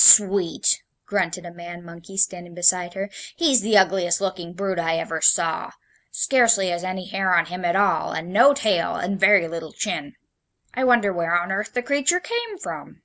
[0.00, 5.20] "Sweet!" grunted a man monkey standing beside her, "he's the ugliest looking brute I ever
[5.20, 5.72] saw!
[6.12, 10.14] Scarcely has any hair on him at all, and no tail, and very little chin.
[10.72, 13.02] I wonder where on earth the creature came from?"